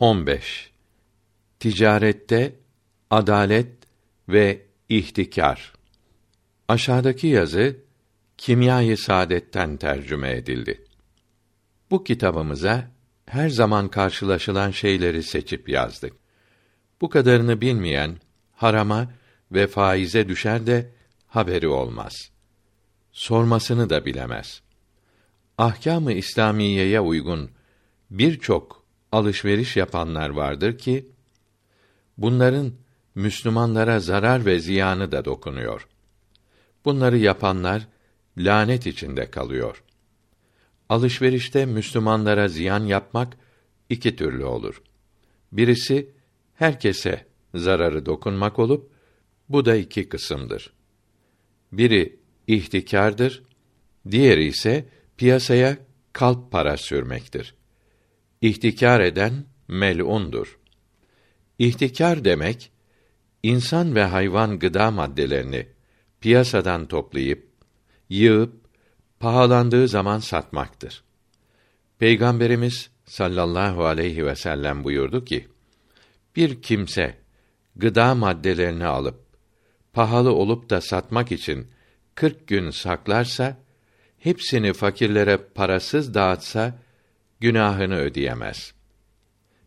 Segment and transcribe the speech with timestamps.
[0.00, 0.70] 15.
[1.58, 2.56] Ticarette
[3.10, 3.72] adalet
[4.28, 5.72] ve ihtikar.
[6.68, 7.76] Aşağıdaki yazı
[8.38, 10.84] Kimya-i Saadet'ten tercüme edildi.
[11.90, 12.90] Bu kitabımıza
[13.26, 16.12] her zaman karşılaşılan şeyleri seçip yazdık.
[17.00, 18.16] Bu kadarını bilmeyen
[18.52, 19.12] harama
[19.52, 20.90] ve faize düşer de
[21.26, 22.30] haberi olmaz.
[23.12, 24.62] Sormasını da bilemez.
[25.58, 27.50] Ahkâm-ı İslamiyeye uygun
[28.10, 28.79] birçok
[29.12, 31.08] alışveriş yapanlar vardır ki
[32.18, 32.72] bunların
[33.14, 35.88] Müslümanlara zarar ve ziyanı da dokunuyor.
[36.84, 37.88] Bunları yapanlar
[38.36, 39.82] lanet içinde kalıyor.
[40.88, 43.36] Alışverişte Müslümanlara ziyan yapmak
[43.88, 44.82] iki türlü olur.
[45.52, 46.10] Birisi
[46.54, 48.90] herkese zararı dokunmak olup
[49.48, 50.72] bu da iki kısımdır.
[51.72, 53.42] Biri ihtikardır,
[54.10, 55.76] diğeri ise piyasaya
[56.12, 57.54] kalp para sürmektir.
[58.40, 60.58] İhtikar eden mel'undur.
[61.58, 62.72] İhtikar demek
[63.42, 65.66] insan ve hayvan gıda maddelerini
[66.20, 67.48] piyasadan toplayıp
[68.08, 68.54] yığıp
[69.20, 71.02] pahalandığı zaman satmaktır.
[71.98, 75.48] Peygamberimiz sallallahu aleyhi ve sellem buyurdu ki:
[76.36, 77.18] Bir kimse
[77.76, 79.20] gıda maddelerini alıp
[79.92, 81.66] pahalı olup da satmak için
[82.14, 83.56] kırk gün saklarsa,
[84.18, 86.78] hepsini fakirlere parasız dağıtsa
[87.40, 88.74] günahını ödeyemez.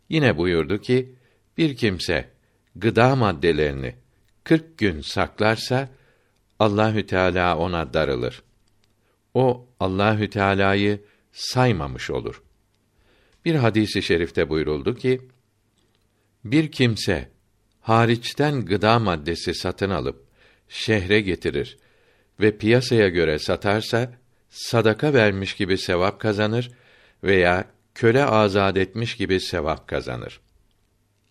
[0.08, 1.14] Yine buyurdu ki,
[1.58, 2.30] bir kimse
[2.76, 3.94] gıda maddelerini
[4.44, 5.88] kırk gün saklarsa
[6.58, 8.42] Allahü Teala ona darılır.
[9.34, 12.42] O Allahü Teala'yı saymamış olur.
[13.44, 15.20] Bir hadisi şerifte buyuruldu ki
[16.44, 17.30] bir kimse
[17.80, 20.24] hariçten gıda maddesi satın alıp
[20.68, 21.78] şehre getirir
[22.40, 24.12] ve piyasaya göre satarsa
[24.50, 26.70] sadaka vermiş gibi sevap kazanır
[27.22, 30.40] veya köle azad etmiş gibi sevap kazanır.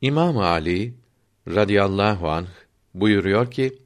[0.01, 0.93] İmam Ali
[1.47, 2.47] radıyallahu anh
[2.93, 3.77] buyuruyor ki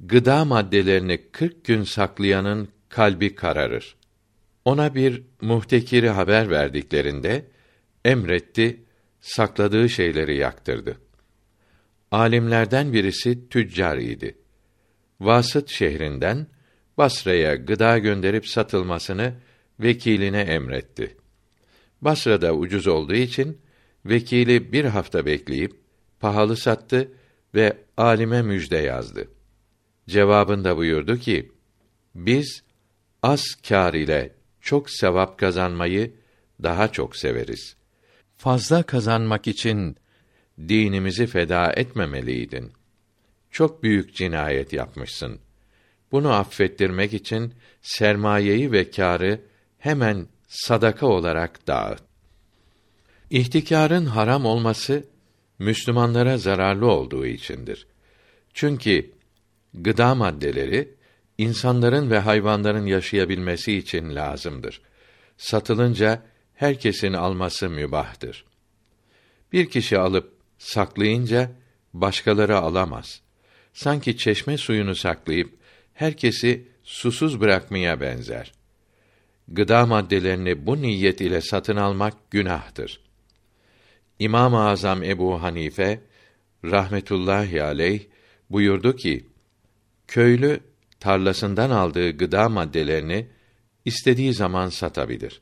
[0.00, 3.96] gıda maddelerini kırk gün saklayanın kalbi kararır.
[4.64, 7.46] Ona bir muhtekiri haber verdiklerinde
[8.04, 8.84] emretti,
[9.20, 10.96] sakladığı şeyleri yaktırdı.
[12.10, 14.38] Alimlerden birisi tüccar idi.
[15.20, 16.46] Vasıt şehrinden
[16.98, 19.34] Basra'ya gıda gönderip satılmasını
[19.82, 21.16] vekiline emretti.
[22.02, 23.58] Basra'da ucuz olduğu için
[24.04, 25.72] vekili bir hafta bekleyip
[26.20, 27.12] pahalı sattı
[27.54, 29.28] ve alime müjde yazdı.
[30.08, 31.52] Cevabında buyurdu ki:
[32.14, 32.62] Biz
[33.22, 36.12] az kâr ile çok sevap kazanmayı
[36.62, 37.76] daha çok severiz.
[38.36, 39.96] Fazla kazanmak için
[40.58, 42.72] dinimizi feda etmemeliydin.
[43.50, 45.40] Çok büyük cinayet yapmışsın.
[46.12, 49.40] Bunu affettirmek için sermayeyi ve kârı
[49.80, 52.02] hemen sadaka olarak dağıt.
[53.30, 55.04] İhtikarın haram olması
[55.58, 57.86] Müslümanlara zararlı olduğu içindir.
[58.54, 59.10] Çünkü
[59.74, 60.94] gıda maddeleri
[61.38, 64.80] insanların ve hayvanların yaşayabilmesi için lazımdır.
[65.36, 66.22] Satılınca
[66.54, 68.44] herkesin alması mübahtır.
[69.52, 71.50] Bir kişi alıp saklayınca
[71.94, 73.20] başkaları alamaz.
[73.72, 75.54] Sanki çeşme suyunu saklayıp
[75.94, 78.59] herkesi susuz bırakmaya benzer.
[79.50, 83.00] Gıda maddelerini bu niyet ile satın almak günahtır.
[84.18, 86.00] İmam-ı Azam Ebu Hanife
[86.64, 88.00] rahmetullahi aleyh
[88.50, 89.26] buyurdu ki:
[90.08, 90.60] Köylü
[91.00, 93.26] tarlasından aldığı gıda maddelerini
[93.84, 95.40] istediği zaman satabilir.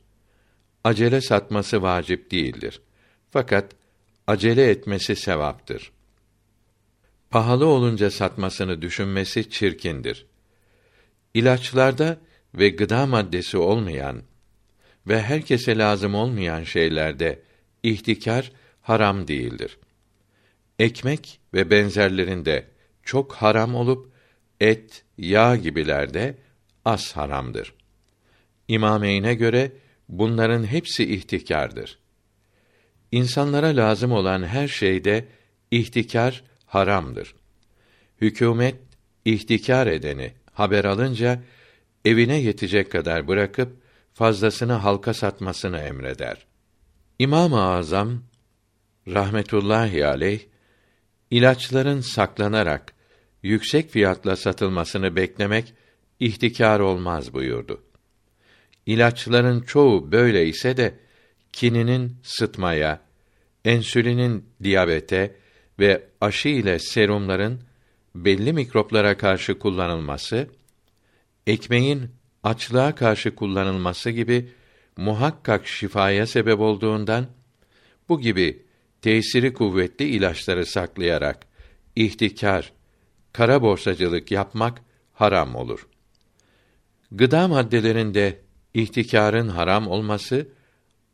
[0.83, 2.81] Acele satması vacip değildir.
[3.31, 3.71] Fakat
[4.27, 5.91] acele etmesi sevaptır.
[7.29, 10.25] Pahalı olunca satmasını düşünmesi çirkindir.
[11.33, 12.17] İlaçlarda
[12.53, 14.23] ve gıda maddesi olmayan
[15.07, 17.39] ve herkese lazım olmayan şeylerde
[17.83, 18.51] ihtikar
[18.81, 19.77] haram değildir.
[20.79, 22.67] Ekmek ve benzerlerinde
[23.03, 24.11] çok haram olup
[24.59, 26.37] et, yağ gibilerde
[26.85, 27.73] az haramdır.
[28.67, 29.71] İmameyne göre
[30.09, 31.99] bunların hepsi ihtikardır.
[33.11, 35.25] İnsanlara lazım olan her şeyde
[35.71, 37.35] ihtikar haramdır.
[38.21, 38.75] Hükümet
[39.25, 41.39] ihtikar edeni haber alınca
[42.05, 43.77] evine yetecek kadar bırakıp
[44.13, 46.45] fazlasını halka satmasını emreder.
[47.19, 48.23] İmam-ı Azam
[49.07, 50.39] rahmetullahi aleyh
[51.31, 52.93] ilaçların saklanarak
[53.43, 55.73] yüksek fiyatla satılmasını beklemek
[56.19, 57.83] ihtikar olmaz buyurdu.
[58.85, 60.99] İlaçların çoğu böyle ise de
[61.53, 63.01] kininin sıtmaya,
[63.65, 65.35] ensülinin diyabete
[65.79, 67.61] ve aşı ile serumların
[68.15, 70.47] belli mikroplara karşı kullanılması,
[71.49, 72.11] ekmeğin
[72.43, 74.49] açlığa karşı kullanılması gibi
[74.97, 77.27] muhakkak şifaya sebep olduğundan
[78.09, 78.65] bu gibi
[79.01, 81.47] tesiri kuvvetli ilaçları saklayarak
[81.95, 82.71] ihtikar,
[83.33, 84.81] kara borsacılık yapmak
[85.13, 85.87] haram olur.
[87.11, 88.41] Gıda maddelerinde
[88.73, 90.47] ihtikarın haram olması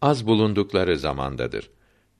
[0.02, 1.70] az bulundukları zamandadır.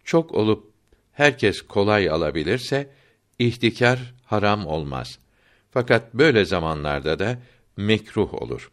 [0.04, 0.72] Çok olup
[1.12, 2.92] herkes kolay alabilirse
[3.40, 5.20] ihtikar haram olmaz.
[5.72, 7.40] Fakat böyle zamanlarda da
[7.77, 8.72] mekruh olur.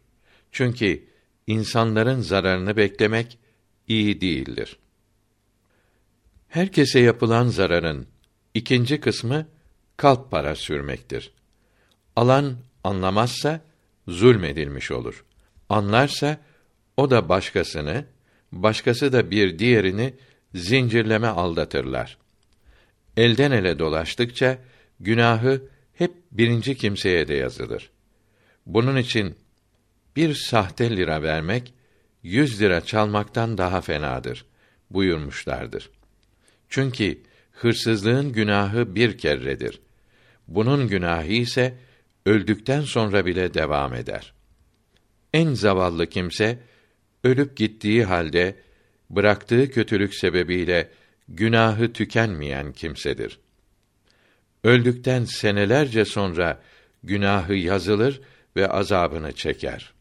[0.51, 1.07] Çünkü
[1.47, 3.37] insanların zararını beklemek
[3.87, 4.77] iyi değildir.
[6.47, 8.07] Herkese yapılan zararın
[8.53, 9.47] ikinci kısmı
[9.97, 11.31] kalp para sürmektir.
[12.15, 13.61] Alan anlamazsa
[14.07, 15.25] zulmedilmiş olur.
[15.69, 16.37] Anlarsa
[16.97, 18.05] o da başkasını,
[18.51, 20.13] başkası da bir diğerini
[20.55, 22.17] zincirleme aldatırlar.
[23.17, 24.57] Elden ele dolaştıkça
[24.99, 25.61] günahı
[25.93, 27.92] hep birinci kimseye de yazılır.
[28.65, 29.35] Bunun için
[30.15, 31.73] bir sahte lira vermek
[32.23, 34.45] yüz lira çalmaktan daha fenadır
[34.89, 35.89] buyurmuşlardır.
[36.69, 37.21] Çünkü
[37.51, 39.81] hırsızlığın günahı bir kerredir.
[40.47, 41.77] Bunun günahı ise
[42.25, 44.33] öldükten sonra bile devam eder.
[45.33, 46.59] En zavallı kimse
[47.23, 48.55] ölüp gittiği halde
[49.09, 50.89] bıraktığı kötülük sebebiyle
[51.27, 53.39] günahı tükenmeyen kimsedir.
[54.63, 56.61] Öldükten senelerce sonra
[57.03, 58.21] günahı yazılır
[58.55, 59.93] ve azabını çeker.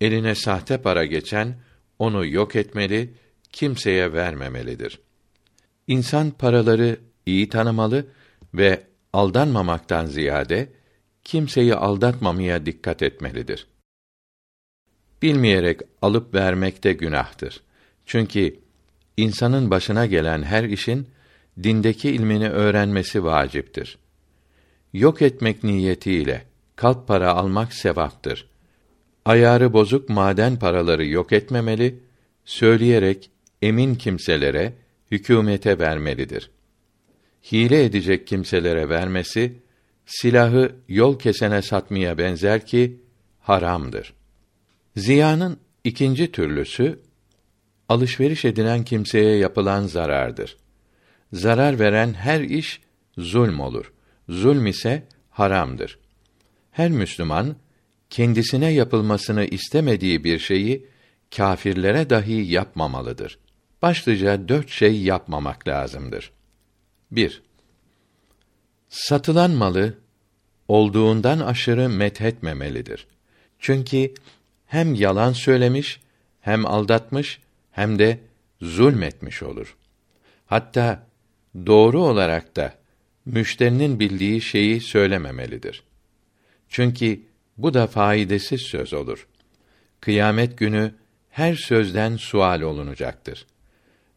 [0.00, 1.56] Eline sahte para geçen
[1.98, 3.14] onu yok etmeli,
[3.52, 5.00] kimseye vermemelidir.
[5.86, 8.06] İnsan paraları iyi tanımalı
[8.54, 10.68] ve aldanmamaktan ziyade
[11.24, 13.66] kimseyi aldatmamaya dikkat etmelidir.
[15.22, 17.62] Bilmeyerek alıp vermek de günahtır.
[18.06, 18.60] Çünkü
[19.16, 21.08] insanın başına gelen her işin
[21.62, 23.98] dindeki ilmini öğrenmesi vaciptir.
[24.92, 26.49] Yok etmek niyetiyle
[26.80, 28.48] kalp para almak sevaptır.
[29.24, 32.00] Ayarı bozuk maden paraları yok etmemeli,
[32.44, 33.30] söyleyerek
[33.62, 34.72] emin kimselere,
[35.10, 36.50] hükümete vermelidir.
[37.52, 39.58] Hile edecek kimselere vermesi,
[40.06, 43.00] silahı yol kesene satmaya benzer ki
[43.40, 44.12] haramdır.
[44.96, 47.00] Ziyanın ikinci türlüsü
[47.88, 50.56] alışveriş edilen kimseye yapılan zarardır.
[51.32, 52.80] Zarar veren her iş
[53.18, 53.92] zulm olur.
[54.28, 55.98] Zulm ise haramdır.
[56.70, 57.56] Her Müslüman
[58.10, 60.86] kendisine yapılmasını istemediği bir şeyi
[61.36, 63.38] kâfirlere dahi yapmamalıdır.
[63.82, 66.32] Başlıca dört şey yapmamak lazımdır.
[67.10, 67.42] 1.
[68.88, 69.98] Satılan malı
[70.68, 73.06] olduğundan aşırı methetmemelidir.
[73.58, 74.14] Çünkü
[74.66, 76.00] hem yalan söylemiş,
[76.40, 77.40] hem aldatmış,
[77.70, 78.18] hem de
[78.62, 79.76] zulmetmiş olur.
[80.46, 81.06] Hatta
[81.66, 82.74] doğru olarak da
[83.26, 85.89] müşterinin bildiği şeyi söylememelidir.
[86.70, 87.20] Çünkü
[87.58, 89.26] bu da faydasız söz olur.
[90.00, 90.94] Kıyamet günü
[91.30, 93.46] her sözden sual olunacaktır.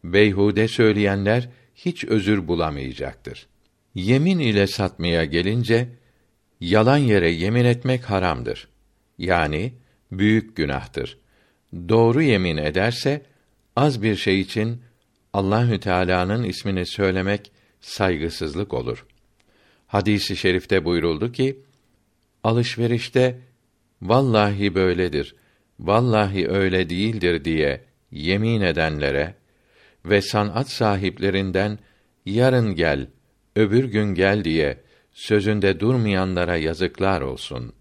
[0.04, 3.48] Beyhude söyleyenler hiç özür bulamayacaktır.
[3.96, 5.88] Yemin ile satmaya gelince
[6.60, 8.68] yalan yere yemin etmek haramdır.
[9.18, 9.74] Yani
[10.12, 11.18] büyük günahtır.
[11.90, 13.22] Doğru yemin ederse
[13.76, 14.82] az bir şey için
[15.34, 17.52] Allahü Teala'nın ismini söylemek
[17.82, 19.06] saygısızlık olur.
[19.88, 21.60] Hadisi şerifte buyuruldu ki
[22.44, 23.40] alışverişte
[24.02, 25.36] vallahi böyledir,
[25.80, 29.36] vallahi öyle değildir diye yemin edenlere
[30.06, 31.80] ve sanat sahiplerinden
[32.26, 33.08] yarın gel,
[33.56, 34.78] öbür gün gel diye
[35.14, 37.74] sözünde durmayanlara yazıklar olsun.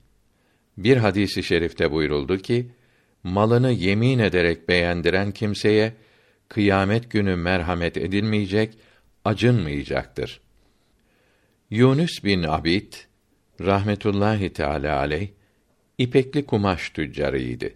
[0.78, 2.70] Bir hadisi şerifte buyuruldu ki,
[3.22, 5.92] malını yemin ederek beğendiren kimseye
[6.48, 8.78] kıyamet günü merhamet edilmeyecek,
[9.24, 10.40] acınmayacaktır.
[11.70, 12.92] Yunus bin Abid
[13.60, 15.28] rahmetullahi teala aleyh
[15.98, 17.70] ipekli kumaş tüccarıydı.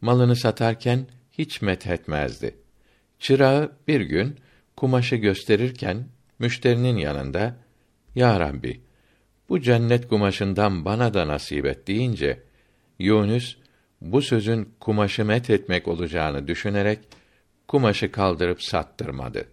[0.00, 2.54] Malını satarken hiç methetmezdi.
[3.18, 4.36] Çırağı bir gün
[4.76, 6.04] kumaşı gösterirken
[6.38, 7.56] müşterinin yanında
[8.14, 8.80] "Ya Rabbi,
[9.48, 12.42] bu cennet kumaşından bana da nasip et." deyince
[12.98, 13.56] Yunus
[14.00, 16.98] bu sözün kumaşı met etmek olacağını düşünerek
[17.68, 19.44] kumaşı kaldırıp sattırmadı.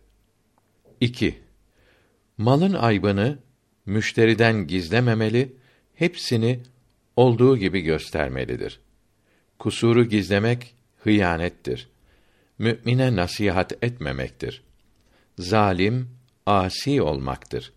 [1.02, 1.40] 2.
[2.38, 3.40] Malın aybını
[3.86, 5.56] müşteriden gizlememeli,
[5.98, 6.60] hepsini
[7.16, 8.80] olduğu gibi göstermelidir.
[9.60, 11.90] Kusuru gizlemek hıyanettir.
[12.60, 14.64] Mümine nasihat etmemektir.
[15.40, 16.10] Zalim,
[16.46, 17.74] asi olmaktır.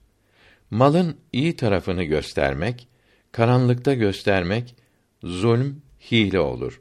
[0.71, 2.89] Malın iyi tarafını göstermek,
[3.33, 4.75] karanlıkta göstermek
[5.23, 6.81] zulm, hile olur.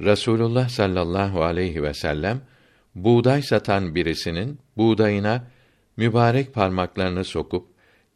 [0.00, 2.40] Rasulullah sallallahu aleyhi ve sellem
[2.94, 5.44] buğday satan birisinin buğdayına
[5.96, 7.68] mübarek parmaklarını sokup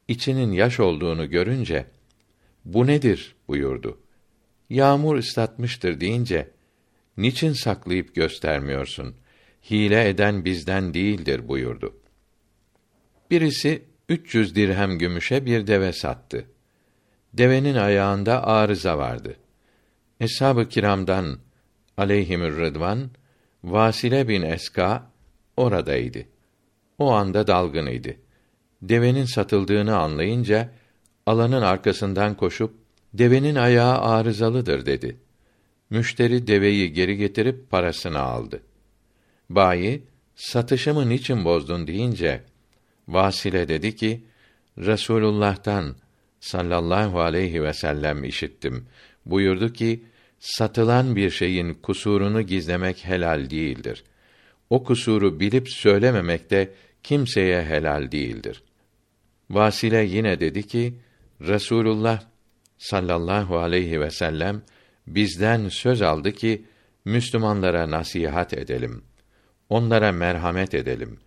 [0.09, 1.87] içinin yaş olduğunu görünce
[2.65, 3.99] bu nedir buyurdu.
[4.71, 6.51] Yağmur ıslatmıştır deyince
[7.17, 9.15] niçin saklayıp göstermiyorsun?
[9.71, 11.97] Hile eden bizden değildir buyurdu.
[13.31, 16.45] Birisi 300 dirhem gümüşe bir deve sattı.
[17.33, 19.37] Devenin ayağında arıza vardı.
[20.21, 21.39] Eshab-ı kiramdan
[21.97, 23.11] aleyhimür rıdvan
[23.65, 25.11] Vasile bin Eska
[25.57, 26.19] oradaydı.
[26.99, 28.17] O anda dalgınıydı.
[28.83, 30.71] Devenin satıldığını anlayınca
[31.27, 32.75] alanın arkasından koşup
[33.15, 35.17] devenin ayağı arızalıdır dedi.
[35.91, 38.63] Müşteri deveyi geri getirip parasını aldı.
[39.51, 40.03] Bayi
[40.35, 42.41] satışımı niçin bozdun deyince
[43.09, 44.21] Vasile dedi ki
[44.79, 45.97] Resulullah'tan
[46.41, 48.87] sallallahu aleyhi ve sellem işittim.
[49.27, 50.05] Buyurdu ki
[50.39, 54.05] satılan bir şeyin kusurunu gizlemek helal değildir.
[54.71, 56.71] O kusuru bilip söylememek de
[57.03, 58.63] kimseye helal değildir.
[59.51, 60.95] Vasile yine dedi ki
[61.41, 62.23] Resulullah
[62.79, 64.63] sallallahu aleyhi ve sellem
[65.07, 66.67] bizden söz aldı ki
[67.05, 69.05] Müslümanlara nasihat edelim.
[69.69, 71.19] Onlara merhamet edelim.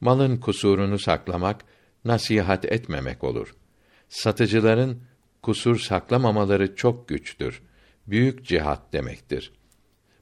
[0.00, 1.64] Malın kusurunu saklamak
[2.04, 3.54] nasihat etmemek olur.
[4.08, 5.02] Satıcıların
[5.42, 7.62] kusur saklamamaları çok güçtür.
[8.06, 9.52] Büyük cihat demektir.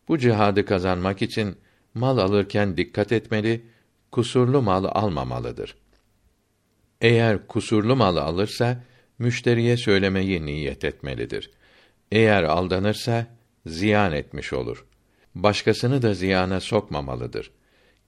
[0.09, 1.57] Bu cihadı kazanmak için
[1.95, 3.67] mal alırken dikkat etmeli,
[4.13, 5.77] kusurlu mal almamalıdır.
[7.01, 8.85] Eğer kusurlu mal alırsa
[9.19, 11.51] müşteriye söylemeyi niyet etmelidir.
[12.13, 13.27] Eğer aldanırsa
[13.67, 14.85] ziyan etmiş olur.
[15.35, 17.51] Başkasını da ziyana sokmamalıdır.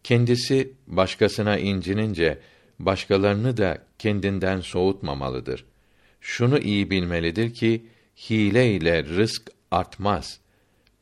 [0.05, 2.39] Kendisi başkasına incinince
[2.79, 5.65] başkalarını da kendinden soğutmamalıdır.
[6.21, 7.87] Şunu iyi bilmelidir ki
[8.31, 10.41] hile ile rızk artmaz.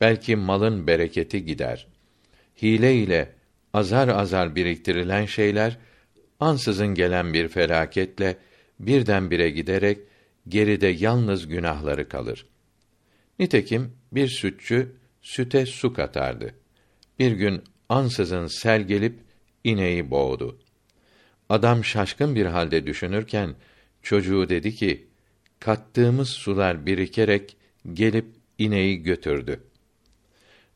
[0.01, 1.87] Belki malın bereketi gider.
[2.61, 3.33] Hile ile
[3.73, 5.77] azar azar biriktirilen şeyler
[6.39, 8.37] ansızın gelen bir felaketle
[8.79, 9.99] birdenbire giderek
[10.47, 12.45] geride yalnız günahları kalır.
[13.39, 16.53] Nitekim bir sütçü süte su katardı.
[17.19, 19.19] Bir gün ansızın sel gelip
[19.63, 20.59] ineği boğdu.
[21.49, 23.55] Adam şaşkın bir halde düşünürken
[24.03, 25.07] çocuğu dedi ki:
[25.59, 27.57] "Kattığımız sular birikerek
[27.93, 28.25] gelip
[28.57, 29.63] ineği götürdü."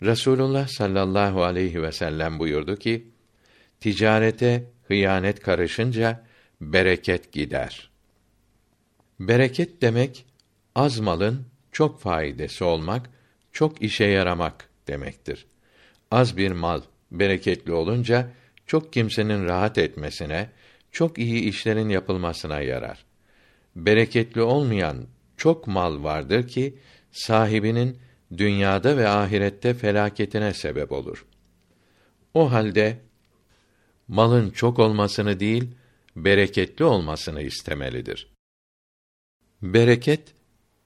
[0.02, 3.08] Resulullah sallallahu aleyhi ve sellem buyurdu ki:
[3.80, 6.26] "Ticarete hıyanet karışınca
[6.62, 7.91] bereket gider."
[9.28, 10.26] Bereket demek
[10.76, 13.10] az malın çok faydası olmak,
[13.52, 15.46] çok işe yaramak demektir.
[16.12, 18.32] Az bir mal bereketli olunca
[18.68, 20.50] çok kimsenin rahat etmesine,
[20.92, 23.06] çok iyi işlerin yapılmasına yarar.
[23.76, 26.78] Bereketli olmayan çok mal vardır ki
[27.12, 27.98] sahibinin
[28.38, 31.26] dünyada ve ahirette felaketine sebep olur.
[32.34, 32.98] O halde
[34.08, 35.76] malın çok olmasını değil,
[36.16, 38.32] bereketli olmasını istemelidir.
[39.62, 40.34] Bereket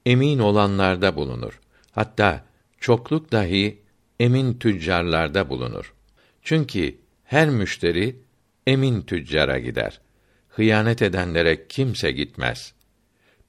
[0.05, 1.59] emin olanlarda bulunur.
[1.91, 2.45] Hatta
[2.79, 3.81] çokluk dahi
[4.19, 5.93] emin tüccarlarda bulunur.
[6.41, 8.15] Çünkü her müşteri
[8.67, 10.01] emin tüccara gider.
[10.49, 12.73] Hıyanet edenlere kimse gitmez.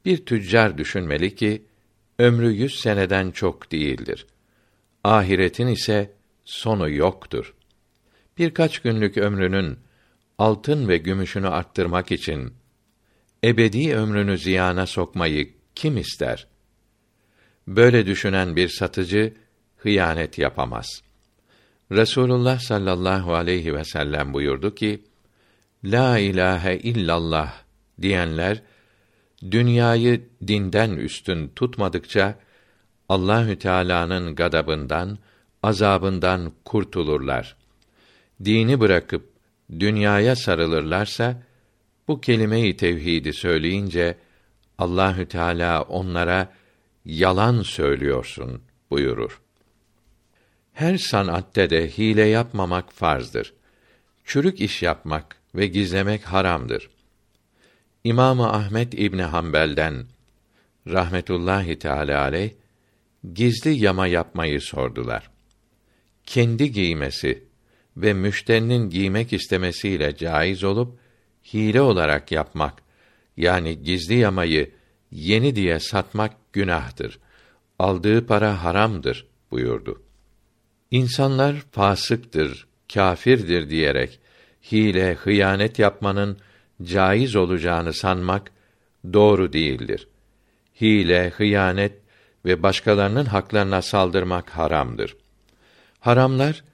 [0.04, 1.62] Bir tüccar düşünmeli ki
[2.18, 4.26] ömrü yüz seneden çok değildir.
[5.04, 6.12] Ahiretin ise
[6.44, 7.54] sonu yoktur.
[8.38, 9.78] Birkaç günlük ömrünün
[10.38, 12.52] altın ve gümüşünü arttırmak için
[13.44, 16.46] ebedi ömrünü ziyana sokmayı kim ister?
[17.66, 19.34] Böyle düşünen bir satıcı
[19.76, 21.02] hıyanet yapamaz.
[21.92, 25.04] Resulullah sallallahu aleyhi ve sellem buyurdu ki:
[25.84, 27.54] La ilahe illallah
[28.02, 28.62] diyenler
[29.50, 32.38] dünyayı dinden üstün tutmadıkça
[33.08, 35.18] Allahü Teala'nın gadabından,
[35.62, 37.56] azabından kurtulurlar.
[38.44, 39.30] Dini bırakıp
[39.80, 41.42] dünyaya sarılırlarsa
[42.08, 44.16] bu kelime-i tevhidi söyleyince
[44.78, 46.52] Allahü Teala onlara
[47.04, 49.40] yalan söylüyorsun buyurur.
[50.72, 53.54] Her sanatte de hile yapmamak farzdır.
[54.24, 56.90] Çürük iş yapmak ve gizlemek haramdır.
[58.04, 60.06] İmam Ahmet İbni Hanbel'den
[60.86, 62.50] rahmetullahi teala aleyh
[63.34, 65.30] gizli yama yapmayı sordular.
[66.26, 67.44] Kendi giymesi
[67.96, 70.98] ve müşterinin giymek istemesiyle caiz olup
[71.54, 72.82] hile olarak yapmak
[73.36, 74.70] yani gizli yamayı
[75.10, 77.18] yeni diye satmak günahtır.
[77.78, 80.02] Aldığı para haramdır buyurdu.
[80.90, 84.20] İnsanlar fasıktır, kâfirdir diyerek
[84.72, 86.38] hile, hıyanet yapmanın
[86.82, 88.50] caiz olacağını sanmak
[89.12, 90.08] doğru değildir.
[90.80, 91.92] Hile, hıyanet
[92.44, 95.16] ve başkalarının haklarına saldırmak haramdır.
[96.00, 96.64] Haramlar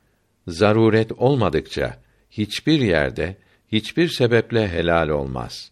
[0.47, 1.99] zaruret olmadıkça
[2.31, 3.37] hiçbir yerde
[3.73, 5.71] hiçbir sebeple helal olmaz.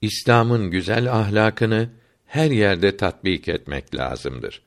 [0.00, 1.90] İslam'ın güzel ahlakını
[2.26, 4.62] her yerde tatbik etmek lazımdır.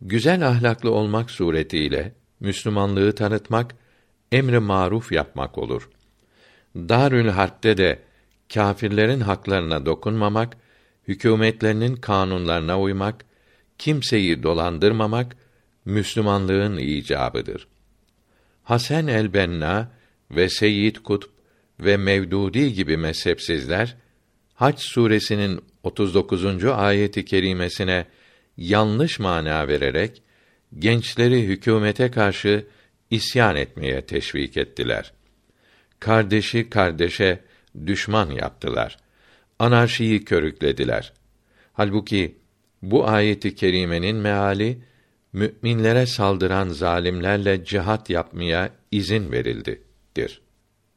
[0.00, 3.74] Güzel ahlaklı olmak suretiyle Müslümanlığı tanıtmak,
[4.32, 5.90] emri maruf yapmak olur.
[6.76, 7.98] Darül Harp'te de
[8.54, 10.56] kâfirlerin haklarına dokunmamak,
[11.08, 13.24] hükümetlerinin kanunlarına uymak,
[13.78, 15.36] kimseyi dolandırmamak
[15.84, 17.68] Müslümanlığın icabıdır.
[18.62, 19.88] Hasan el-Benna
[20.32, 21.28] ve Seyyid Kutb
[21.80, 23.96] ve Mevdudi gibi mezhepsizler
[24.54, 26.64] Hac suresinin 39.
[26.64, 28.06] ayeti kerimesine
[28.56, 30.22] yanlış mana vererek
[30.78, 32.66] gençleri hükümete karşı
[33.10, 35.12] isyan etmeye teşvik ettiler.
[36.00, 37.40] Kardeşi kardeşe
[37.86, 38.96] düşman yaptılar.
[39.58, 41.12] Anarşiyi körüklediler.
[41.72, 42.38] Halbuki
[42.82, 44.78] bu ayeti kerimenin meali
[45.32, 49.32] müminlere saldıran zalimlerle cihat yapmaya izin
[50.16, 50.40] verildidir.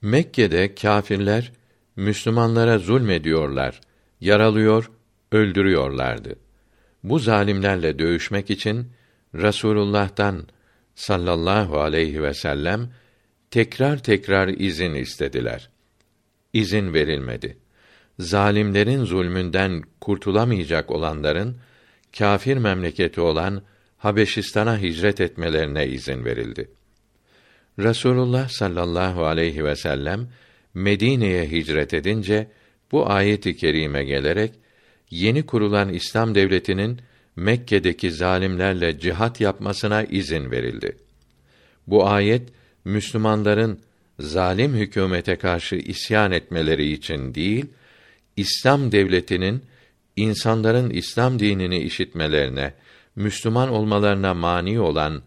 [0.02, 1.52] Mekke'de kâfirler
[1.96, 3.82] Müslümanlara zulmediyorlar,
[4.22, 4.92] yaralıyor,
[5.32, 6.36] öldürüyorlardı.
[7.04, 8.88] Bu zalimlerle dövüşmek için
[9.36, 10.48] Rasulullah'tan
[10.96, 12.90] sallallahu aleyhi ve sellem
[13.52, 15.70] tekrar tekrar izin istediler.
[16.54, 17.58] İzin verilmedi.
[18.20, 21.58] Zalimlerin zulmünden kurtulamayacak olanların
[22.18, 23.62] kâfir memleketi olan
[23.98, 26.75] Habeşistan'a hicret etmelerine izin verildi.
[27.80, 30.28] Rasulullah sallallahu aleyhi ve sellem
[30.74, 32.48] Medine'ye hicret edince
[32.92, 34.52] bu ayet-i kerime gelerek
[35.10, 37.00] yeni kurulan İslam devletinin
[37.36, 40.98] Mekke'deki zalimlerle cihat yapmasına izin verildi.
[41.88, 42.50] Bu ayet
[42.86, 43.80] Müslümanların
[44.20, 47.66] zalim hükümete karşı isyan etmeleri için değil,
[48.38, 49.64] İslam devletinin
[50.16, 52.74] insanların İslam dinini işitmelerine,
[53.16, 55.22] Müslüman olmalarına mani olan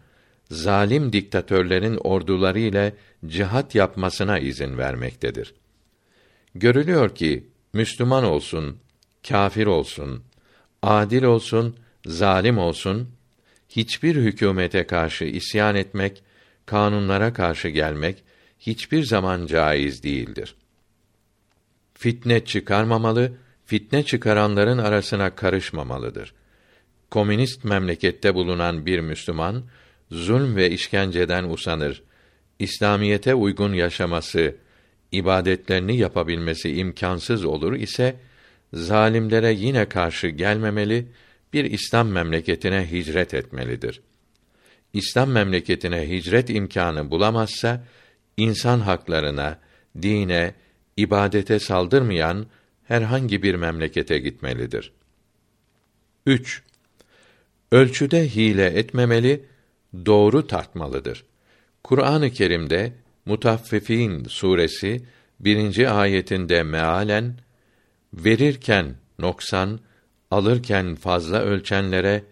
[0.51, 5.53] zalim diktatörlerin orduları ile cihat yapmasına izin vermektedir.
[6.55, 8.77] Görülüyor ki Müslüman olsun,
[9.27, 10.23] kâfir olsun,
[10.81, 11.75] adil olsun,
[12.05, 13.09] zalim olsun,
[13.69, 16.23] hiçbir hükümete karşı isyan etmek,
[16.65, 18.23] kanunlara karşı gelmek
[18.59, 20.55] hiçbir zaman caiz değildir.
[21.93, 26.33] Fitne çıkarmamalı, fitne çıkaranların arasına karışmamalıdır.
[27.11, 29.63] Komünist memlekette bulunan bir Müslüman
[30.11, 32.03] zulm ve işkenceden usanır.
[32.59, 34.55] İslamiyete uygun yaşaması,
[35.11, 38.15] ibadetlerini yapabilmesi imkansız olur ise
[38.73, 41.07] zalimlere yine karşı gelmemeli,
[41.53, 44.01] bir İslam memleketine hicret etmelidir.
[44.93, 47.85] İslam memleketine hicret imkanı bulamazsa
[48.37, 49.59] insan haklarına,
[50.01, 50.53] dine,
[50.97, 52.45] ibadete saldırmayan
[52.87, 54.91] herhangi bir memlekete gitmelidir.
[56.25, 56.63] 3.
[57.71, 59.45] Ölçüde hile etmemeli,
[60.05, 61.25] doğru tartmalıdır.
[61.83, 62.93] Kur'an-ı Kerim'de
[63.25, 65.05] Mutaffifin suresi
[65.39, 67.35] birinci ayetinde mealen
[68.13, 69.79] verirken noksan,
[70.31, 72.23] alırken fazla ölçenlere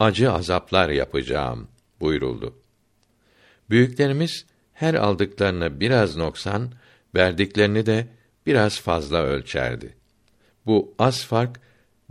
[0.00, 1.68] acı azaplar yapacağım
[2.00, 2.54] buyuruldu.
[3.70, 6.72] Büyüklerimiz her aldıklarını biraz noksan,
[7.14, 8.06] verdiklerini de
[8.46, 9.94] biraz fazla ölçerdi.
[10.66, 11.60] Bu az fark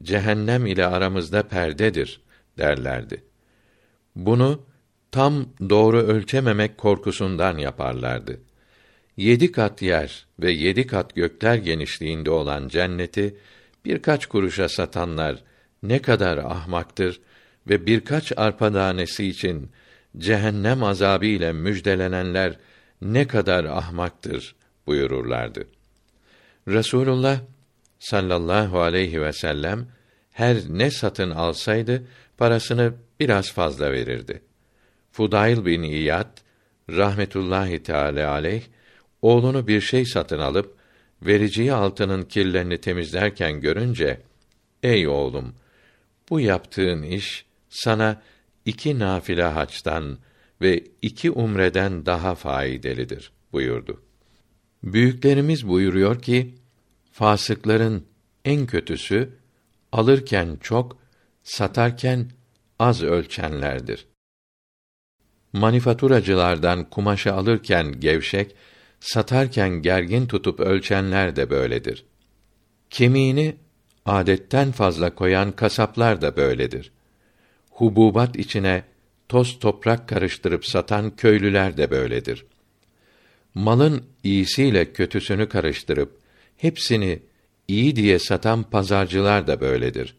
[0.02, 2.22] cehennem ile aramızda perdedir
[2.58, 3.24] derlerdi.
[4.16, 4.66] Bunu
[5.14, 8.40] tam doğru ölçememek korkusundan yaparlardı.
[9.18, 13.36] Yedi kat yer ve yedi kat gökler genişliğinde olan cenneti
[13.86, 15.44] birkaç kuruşa satanlar
[15.84, 17.22] ne kadar ahmaktır
[17.70, 19.72] ve birkaç arpa tanesi için
[20.18, 22.60] cehennem azabı ile müjdelenenler
[23.02, 24.56] ne kadar ahmaktır
[24.88, 25.68] buyururlardı.
[26.68, 27.40] Resulullah
[28.00, 29.88] sallallahu aleyhi ve sellem
[30.32, 32.04] her ne satın alsaydı
[32.38, 34.42] parasını biraz fazla verirdi.
[35.14, 36.38] Fudail bin İyad
[36.90, 38.64] rahmetullahi teala aleyh
[39.22, 40.78] oğlunu bir şey satın alıp
[41.22, 44.22] vericiyi altının kirlerini temizlerken görünce
[44.84, 45.56] ey oğlum
[46.30, 48.22] bu yaptığın iş sana
[48.66, 50.18] iki nafile haçtan
[50.62, 54.02] ve iki umreden daha faydalıdır buyurdu.
[54.84, 56.56] Büyüklerimiz buyuruyor ki
[57.12, 58.06] fasıkların
[58.46, 59.30] en kötüsü
[59.92, 60.98] alırken çok,
[61.44, 62.32] satarken
[62.80, 64.13] az ölçenlerdir.
[65.54, 68.56] Manifaturacılardan kumaşı alırken gevşek,
[69.00, 72.06] satarken gergin tutup ölçenler de böyledir.
[72.90, 73.56] Kemiğini
[74.06, 76.92] adetten fazla koyan kasaplar da böyledir.
[77.70, 78.84] Hububat içine
[79.30, 82.46] toz toprak karıştırıp satan köylüler de böyledir.
[83.56, 86.20] Malın iyisiyle kötüsünü karıştırıp
[86.58, 87.20] hepsini
[87.68, 90.16] iyi diye satan pazarcılar da böyledir.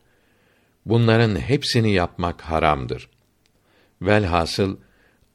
[0.87, 3.09] Bunların hepsini yapmak haramdır.
[4.03, 4.77] Velhasıl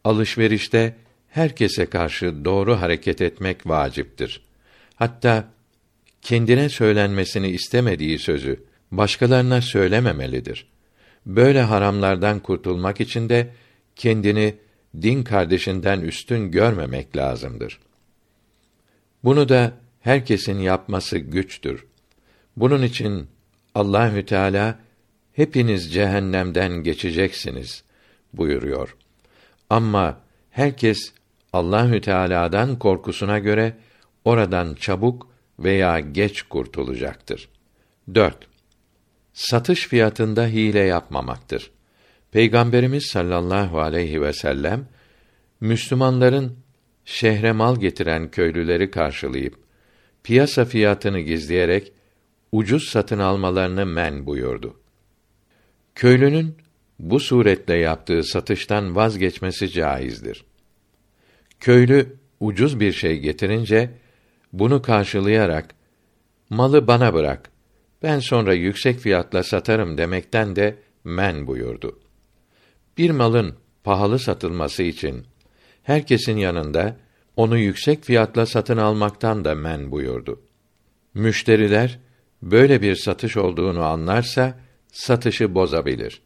[0.03, 0.95] alışverişte
[1.29, 4.41] herkese karşı doğru hareket etmek vaciptir.
[4.95, 5.47] Hatta
[6.21, 10.67] kendine söylenmesini istemediği sözü başkalarına söylememelidir.
[11.25, 13.49] Böyle haramlardan kurtulmak için de
[13.95, 14.55] kendini
[15.01, 17.79] din kardeşinden üstün görmemek lazımdır.
[19.23, 21.85] Bunu da herkesin yapması güçtür.
[22.57, 23.27] Bunun için
[23.75, 24.79] Allahü Teala
[25.33, 27.83] hepiniz cehennemden geçeceksiniz
[28.33, 28.95] buyuruyor.
[29.69, 31.13] Ama herkes
[31.53, 33.77] Allahü Teala'dan korkusuna göre
[34.25, 35.27] oradan çabuk
[35.59, 37.49] veya geç kurtulacaktır.
[38.15, 38.35] 4.
[39.33, 41.71] Satış fiyatında hile yapmamaktır.
[42.31, 44.87] Peygamberimiz sallallahu aleyhi ve sellem
[45.61, 46.57] Müslümanların
[47.05, 49.55] şehre mal getiren köylüleri karşılayıp
[50.23, 51.93] piyasa fiyatını gizleyerek
[52.51, 54.79] ucuz satın almalarını men buyurdu.
[55.95, 56.57] Köylünün
[56.99, 60.45] bu suretle yaptığı satıştan vazgeçmesi caizdir.
[61.59, 63.89] Köylü ucuz bir şey getirince
[64.53, 65.75] bunu karşılayarak
[66.49, 67.51] malı bana bırak.
[68.03, 71.99] Ben sonra yüksek fiyatla satarım demekten de men buyurdu.
[72.97, 75.25] Bir malın pahalı satılması için
[75.83, 76.97] herkesin yanında
[77.35, 80.41] onu yüksek fiyatla satın almaktan da men buyurdu.
[81.13, 81.99] Müşteriler
[82.41, 84.59] böyle bir satış olduğunu anlarsa
[84.91, 86.21] satışı bozabilir.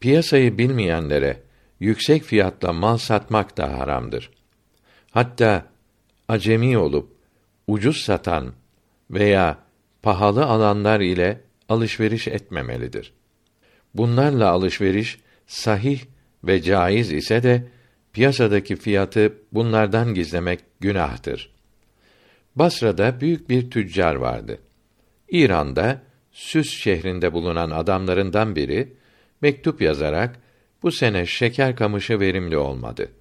[0.00, 1.42] Piyasayı bilmeyenlere
[1.80, 4.30] yüksek fiyatla mal satmak da haramdır.
[5.10, 5.66] Hatta
[6.28, 7.12] acemi olup
[7.66, 8.52] ucuz satan
[9.10, 9.58] veya
[10.02, 13.12] pahalı alanlar ile alışveriş etmemelidir.
[13.94, 16.00] Bunlarla alışveriş sahih
[16.44, 17.68] ve caiz ise de
[18.12, 21.50] piyasadaki fiyatı bunlardan gizlemek günahtır.
[22.56, 24.58] Basra'da büyük bir tüccar vardı.
[25.30, 28.92] İran'da Süs şehrinde bulunan adamlarından biri
[29.40, 30.40] mektup yazarak
[30.82, 33.12] bu sene şeker kamışı verimli olmadı.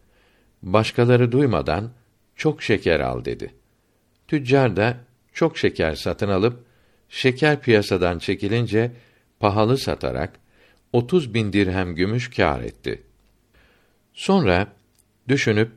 [0.62, 1.91] Başkaları duymadan
[2.36, 3.53] çok şeker al dedi.
[4.27, 4.97] Tüccar da
[5.34, 6.65] çok şeker satın alıp
[7.10, 8.91] şeker piyasadan çekilince
[9.39, 10.39] pahalı satarak
[10.93, 13.03] 30 bin dirhem gümüş kâr etti.
[14.13, 14.67] Sonra
[15.27, 15.71] düşünüp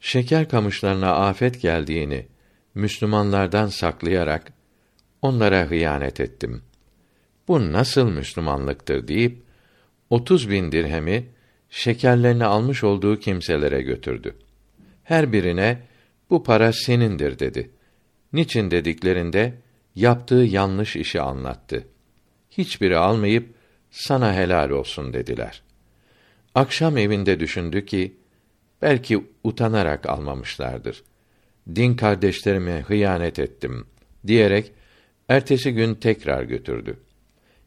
[0.00, 2.26] şeker kamışlarına afet geldiğini
[2.74, 4.52] Müslümanlardan saklayarak
[5.22, 6.62] onlara hıyanet ettim.
[7.48, 9.43] Bu nasıl Müslümanlıktır deyip
[10.14, 11.26] 30 bin dirhemi
[11.70, 14.36] şekerlerini almış olduğu kimselere götürdü.
[15.04, 15.80] Her birine
[16.30, 17.70] bu para senindir dedi.
[18.32, 19.54] Niçin dediklerinde
[19.94, 21.86] yaptığı yanlış işi anlattı.
[22.50, 23.54] Hiçbiri almayıp
[23.90, 25.62] sana helal olsun dediler.
[26.54, 28.16] Akşam evinde düşündü ki
[28.82, 31.02] belki utanarak almamışlardır.
[31.74, 33.86] Din kardeşlerime hıyanet ettim
[34.26, 34.72] diyerek
[35.28, 37.00] ertesi gün tekrar götürdü.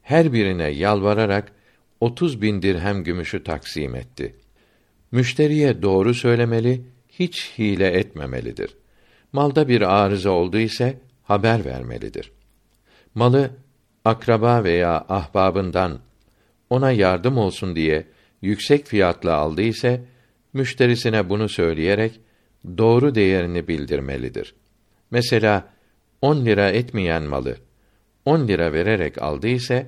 [0.01, 1.56] Her birine yalvararak
[2.01, 4.35] otuz bin dirhem gümüşü taksim etti.
[5.11, 8.77] Müşteriye doğru söylemeli, hiç hile etmemelidir.
[9.33, 12.31] Malda bir arıza oldu ise haber vermelidir.
[13.15, 13.51] Malı
[14.05, 15.99] akraba veya ahbabından
[16.69, 18.07] ona yardım olsun diye
[18.41, 20.05] yüksek fiyatla aldı ise
[20.53, 22.19] müşterisine bunu söyleyerek
[22.77, 24.55] doğru değerini bildirmelidir.
[25.11, 25.67] Mesela
[26.21, 27.57] 10 lira etmeyen malı
[28.25, 29.87] 10 lira vererek aldı ise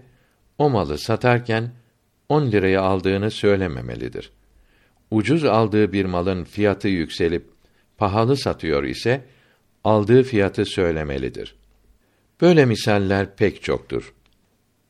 [0.57, 1.71] o malı satarken
[2.29, 4.31] 10 liraya aldığını söylememelidir.
[5.11, 7.45] Ucuz aldığı bir malın fiyatı yükselip
[7.97, 9.25] pahalı satıyor ise
[9.83, 11.55] aldığı fiyatı söylemelidir.
[12.41, 14.13] Böyle misaller pek çoktur.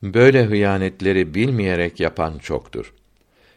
[0.02, 2.94] Böyle hıyanetleri bilmeyerek yapan çoktur.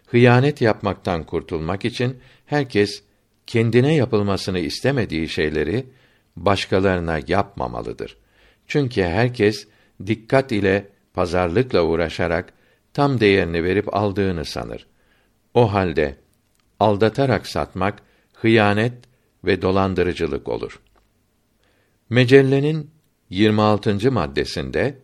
[0.08, 3.04] Hıyanet yapmaktan kurtulmak için herkes
[3.48, 5.86] kendine yapılmasını istemediği şeyleri
[6.36, 8.18] başkalarına yapmamalıdır.
[8.68, 9.68] Çünkü herkes
[10.06, 12.54] dikkat ile pazarlıkla uğraşarak
[12.94, 14.88] tam değerini verip aldığını sanır.
[15.54, 16.18] O halde
[16.80, 18.00] aldatarak satmak
[18.34, 18.94] hıyanet
[19.46, 20.80] ve dolandırıcılık olur.
[22.10, 22.92] Mecellenin
[23.30, 24.12] 26.
[24.12, 24.98] maddesinde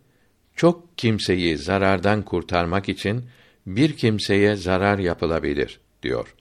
[0.56, 3.24] çok kimseyi zarardan kurtarmak için
[3.66, 6.34] bir kimseye zarar yapılabilir diyor.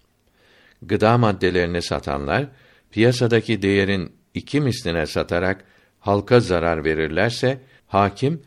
[0.81, 2.47] Gıda maddelerini satanlar
[2.91, 5.65] piyasadaki değerin iki misline satarak
[5.99, 8.41] halka zarar verirlerse hakim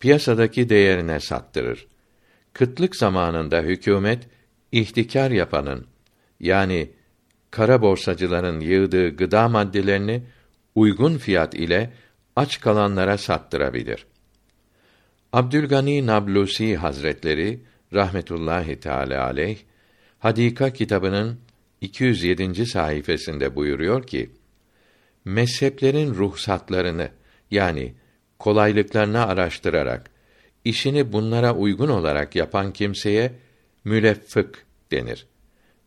[0.00, 1.86] piyasadaki değerine sattırır.
[2.58, 4.26] Kıtlık zamanında hükümet
[4.72, 5.86] ihtikar yapanın
[6.40, 6.90] yani
[7.50, 10.22] kara borsacıların yığdığı gıda maddelerini
[10.74, 11.92] uygun fiyat ile
[12.36, 14.06] aç kalanlara sattırabilir.
[15.32, 17.60] Abdülgani Nablusi Hazretleri
[17.92, 19.58] rahmetullahi teala aleyh
[20.18, 21.40] Hadika kitabının
[21.80, 22.66] 207.
[22.66, 24.30] sayfasında buyuruyor ki:
[25.24, 27.08] Mezheplerin ruhsatlarını
[27.50, 27.94] yani
[28.38, 30.17] kolaylıklarını araştırarak
[30.68, 33.32] işini bunlara uygun olarak yapan kimseye
[33.84, 35.26] müleffık denir.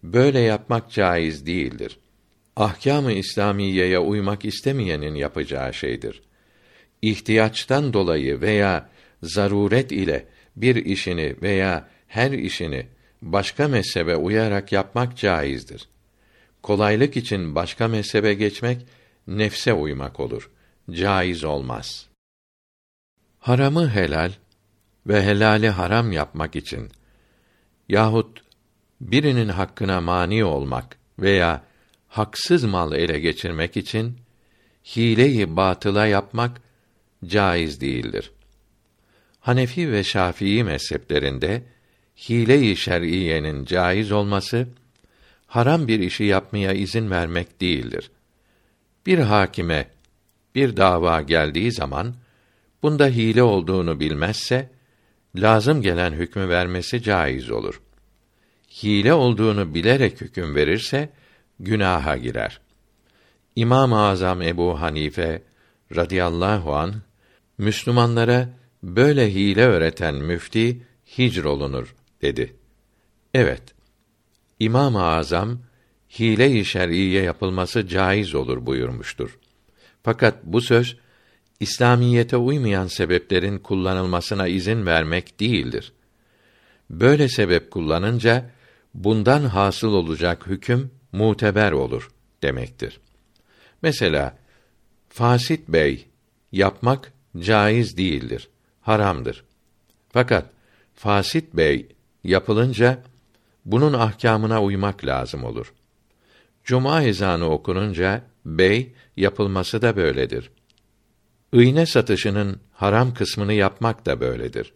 [0.03, 1.99] Böyle yapmak caiz değildir.
[2.55, 6.21] Ahkâm-ı İslamiyeye uymak istemeyenin yapacağı şeydir.
[7.01, 8.89] İhtiyaçtan dolayı veya
[9.23, 12.87] zaruret ile bir işini veya her işini
[13.21, 15.89] başka mezhebe uyarak yapmak caizdir.
[16.63, 18.85] Kolaylık için başka mezhebe geçmek
[19.27, 20.49] nefse uymak olur.
[20.91, 22.07] caiz olmaz.
[23.39, 24.31] Haramı helal
[25.07, 26.89] ve helali haram yapmak için
[27.89, 28.41] yahut
[29.01, 31.63] birinin hakkına mani olmak veya
[32.07, 34.17] haksız mal ele geçirmek için
[34.95, 36.61] hileyi batıla yapmak
[37.25, 38.31] caiz değildir.
[39.39, 41.63] Hanefi ve Şafii mezheplerinde
[42.29, 44.67] hile-i şer'iyenin caiz olması
[45.47, 48.11] haram bir işi yapmaya izin vermek değildir.
[49.05, 49.87] Bir hakime
[50.55, 52.15] bir dava geldiği zaman
[52.83, 54.69] bunda hile olduğunu bilmezse
[55.35, 57.81] lazım gelen hükmü vermesi caiz olur.
[58.83, 61.09] Hile olduğunu bilerek hüküm verirse
[61.59, 62.61] günaha girer.
[63.55, 65.41] İmam-ı Azam Ebu Hanife
[65.95, 66.93] radıyallahu an
[67.57, 68.49] Müslümanlara
[68.83, 70.81] böyle hile öğreten müfti
[71.17, 72.55] hicr olunur dedi.
[73.33, 73.61] Evet.
[74.59, 75.59] İmam-ı Azam
[76.19, 79.39] hile-i şer'iye yapılması caiz olur buyurmuştur.
[80.03, 80.97] Fakat bu söz
[81.61, 85.93] İslamiyete uymayan sebeplerin kullanılmasına izin vermek değildir.
[86.89, 88.49] Böyle sebep kullanınca
[88.93, 92.11] bundan hasıl olacak hüküm muteber olur
[92.43, 92.99] demektir.
[93.81, 94.37] Mesela
[95.09, 96.07] fasit bey
[96.51, 98.49] yapmak caiz değildir,
[98.81, 99.43] haramdır.
[100.09, 100.45] Fakat
[100.95, 101.87] fasit bey
[102.23, 103.03] yapılınca
[103.65, 105.73] bunun ahkamına uymak lazım olur.
[106.63, 110.51] Cuma ezanı okununca bey yapılması da böyledir.
[111.53, 114.73] İğne satışının haram kısmını yapmak da böyledir.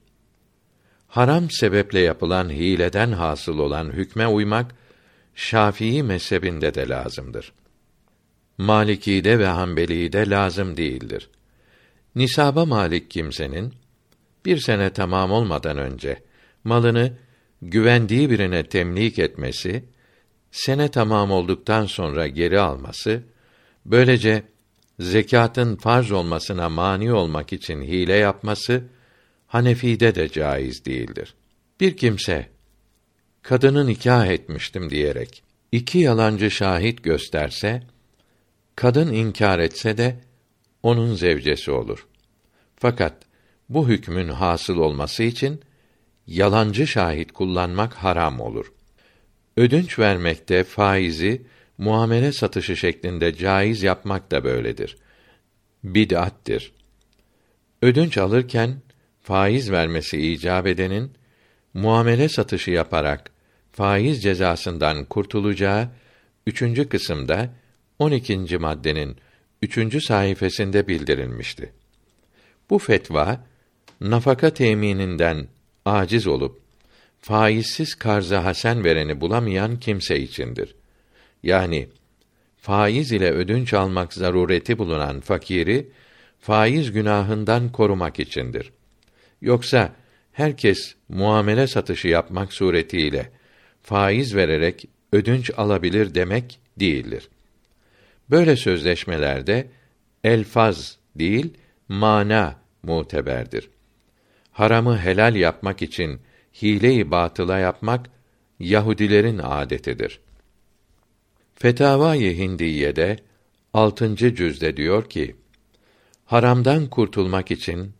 [1.08, 4.76] Haram sebeple yapılan hileden hasıl olan hükme uymak
[5.36, 7.54] Şafii mezhebinde de lazımdır.
[8.58, 11.30] Maliki'de ve Hanbeli'de lazım değildir.
[12.16, 13.74] Nisaba malik kimsenin
[14.46, 16.24] bir sene tamam olmadan önce
[16.64, 17.14] malını
[17.62, 19.86] güvendiği birine temlik etmesi,
[20.52, 23.24] sene tamam olduktan sonra geri alması,
[23.86, 24.44] böylece
[25.00, 28.84] zekatın farz olmasına mani olmak için hile yapması
[29.48, 31.34] Hanefi'de de caiz değildir.
[31.80, 32.50] Bir kimse
[33.42, 37.84] kadını nikah etmiştim diyerek iki yalancı şahit gösterse,
[38.76, 40.20] kadın inkar etse de
[40.84, 42.08] onun zevcesi olur.
[42.76, 43.14] Fakat
[43.70, 45.62] bu hükmün hasıl olması için
[46.28, 48.74] yalancı şahit kullanmak haram olur.
[49.58, 51.42] Ödünç vermekte faizi
[51.78, 54.98] muamele satışı şeklinde caiz yapmak da böyledir.
[55.84, 56.72] Bid'attir.
[57.82, 58.82] Ödünç alırken
[59.22, 61.12] faiz vermesi icap edenin
[61.74, 63.32] muamele satışı yaparak
[63.72, 65.90] faiz cezasından kurtulacağı
[66.48, 67.50] üçüncü kısımda
[68.00, 68.58] 12.
[68.58, 69.18] maddenin
[69.62, 71.74] üçüncü sayfasında bildirilmişti.
[72.70, 73.46] Bu fetva
[74.02, 75.48] nafaka temininden
[75.86, 76.62] aciz olup
[77.22, 80.76] faizsiz karza hasen vereni bulamayan kimse içindir.
[81.46, 81.88] Yani
[82.58, 85.90] faiz ile ödünç almak zarureti bulunan fakiri
[86.40, 88.72] faiz günahından korumak içindir.
[89.42, 89.96] Yoksa
[90.32, 93.32] herkes muamele satışı yapmak suretiyle
[93.82, 97.30] faiz vererek ödünç alabilir demek değildir.
[98.30, 99.68] Böyle sözleşmelerde
[100.24, 101.54] elfaz değil,
[101.90, 103.70] mana muteberdir.
[104.52, 106.22] Haramı helal yapmak için
[106.62, 108.10] hile-i batıla yapmak
[108.60, 110.20] Yahudilerin adetidir.
[111.58, 113.18] Fetavai Hindiye'de
[113.74, 114.16] 6.
[114.16, 115.36] cüzde diyor ki:
[116.26, 117.94] Haramdan kurtulmak için,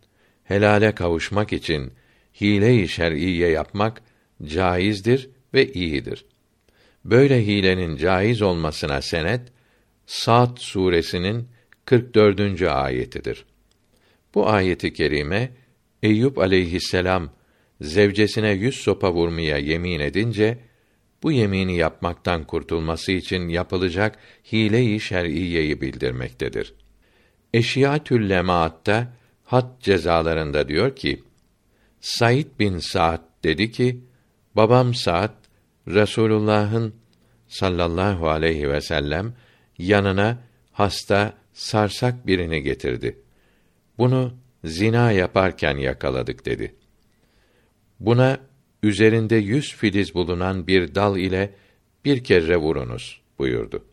[0.44, 1.92] helale kavuşmak için
[2.40, 4.02] hile-i şer'iye yapmak
[4.44, 6.24] caizdir ve iyidir.
[7.04, 9.40] Böyle hilenin caiz olmasına senet
[10.06, 11.48] Sa'd suresinin
[11.84, 12.62] 44.
[12.62, 13.44] ayetidir.
[14.34, 15.52] Bu ayeti kerime
[16.02, 17.32] Eyüp aleyhisselam
[17.80, 20.58] zevcesine yüz sopa vurmaya yemin edince
[21.22, 24.18] bu yemini yapmaktan kurtulması için yapılacak
[24.52, 26.74] hile-i şer'iyeyi bildirmektedir.
[27.54, 29.12] Eşiyatül Lemaatta
[29.44, 31.22] had cezalarında diyor ki:
[32.00, 34.00] Said bin Sa'd dedi ki:
[34.56, 35.34] Babam Sa'd
[35.88, 36.94] Resulullah'ın
[37.48, 39.34] sallallahu aleyhi ve sellem
[39.78, 40.38] yanına
[40.72, 43.18] hasta sarsak birini getirdi.
[43.98, 46.74] Bunu zina yaparken yakaladık dedi.
[48.00, 48.38] Buna
[48.86, 51.54] üzerinde yüz filiz bulunan bir dal ile
[52.04, 53.84] bir kere vurunuz buyurdu.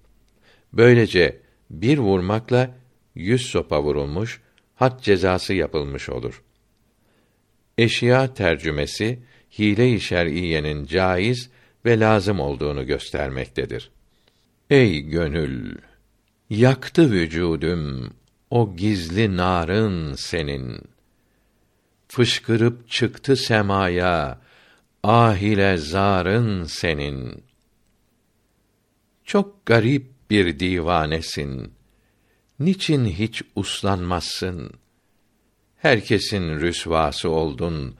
[0.73, 2.75] Böylece bir vurmakla
[3.15, 4.41] yüz sopa vurulmuş,
[4.75, 6.43] had cezası yapılmış olur.
[7.77, 9.19] Eşya tercümesi
[9.60, 11.49] hile-i şer'iyenin caiz
[11.86, 13.91] ve lazım olduğunu göstermektedir.
[14.69, 15.75] Ey gönül!
[16.49, 18.13] Yaktı vücudum
[18.49, 20.82] o gizli narın senin.
[22.08, 24.41] Fışkırıp çıktı semaya
[25.03, 27.43] ahile zarın senin.
[29.25, 31.73] Çok garip bir divanesin.
[32.59, 34.71] Niçin hiç uslanmazsın?
[35.77, 37.95] Herkesin rüsvası oldun.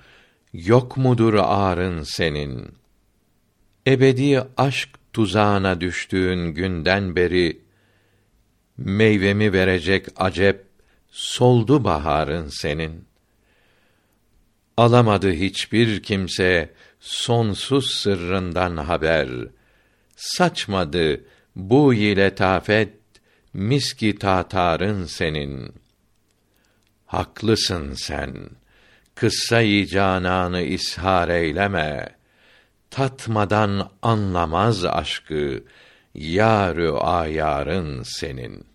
[0.53, 2.67] Yok mudur ağrın senin?
[3.87, 7.61] Ebedi aşk tuzağına düştüğün günden beri
[8.77, 10.65] meyvemi verecek acep
[11.11, 13.05] soldu baharın senin.
[14.77, 19.29] Alamadı hiçbir kimse sonsuz sırrından haber.
[20.15, 21.21] Saçmadı
[21.55, 22.93] bu ile tafet
[23.53, 25.73] miski tatarın senin.
[27.05, 28.49] Haklısın sen.
[29.15, 32.09] Kıssa-i cananı ishar eyleme.
[32.89, 35.63] Tatmadan anlamaz aşkı,
[36.13, 38.72] yârü ayarın senin.''